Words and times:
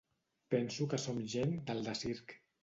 Penso 0.55 0.87
que 0.93 0.99
som 1.03 1.19
gent 1.35 1.53
del 1.69 1.85
de 1.91 1.95
circ. 2.01 2.35